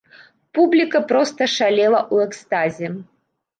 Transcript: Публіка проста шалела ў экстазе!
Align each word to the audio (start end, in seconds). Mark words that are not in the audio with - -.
Публіка 0.57 1.01
проста 1.11 1.49
шалела 1.57 2.01
ў 2.13 2.31
экстазе! 2.31 2.93